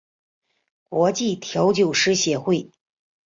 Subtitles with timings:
[0.89, 2.71] 国际调酒师协会